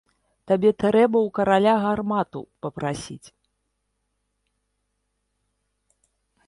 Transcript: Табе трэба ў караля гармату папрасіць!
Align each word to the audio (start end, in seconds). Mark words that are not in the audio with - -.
Табе 0.51 0.69
трэба 0.83 1.17
ў 1.19 1.29
караля 1.37 1.75
гармату 1.83 2.41
папрасіць! 2.65 3.27